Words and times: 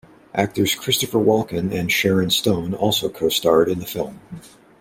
Actors 0.33 0.73
Christopher 0.73 1.19
Walken 1.19 1.71
and 1.71 1.91
Sharon 1.91 2.31
Stone 2.31 2.73
also 2.73 3.07
co-starred 3.07 3.69
in 3.69 3.77
the 3.77 3.85
film. 3.85 4.19